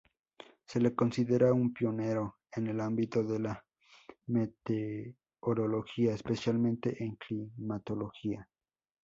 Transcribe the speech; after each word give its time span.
Se 0.65 0.79
le 0.79 0.95
considera 0.95 1.53
un 1.53 1.71
pionero 1.73 2.37
en 2.53 2.65
el 2.65 2.81
ámbito 2.81 3.21
de 3.23 3.37
la 3.37 3.63
meteorología, 4.29 6.15
especialmente 6.15 7.03
en 7.03 7.17
climatología. 7.17 8.49